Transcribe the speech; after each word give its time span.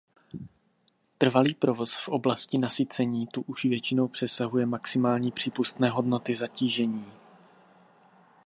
Trvalý 1.17 1.53
provoz 1.53 1.93
v 1.93 2.07
oblasti 2.09 2.57
nasycení 2.57 3.27
tu 3.27 3.41
už 3.41 3.63
většinou 3.65 4.07
přesahuje 4.07 4.65
maximální 4.65 5.31
přípustné 5.31 5.89
hodnoty 5.89 6.35
zatížení. 6.35 7.05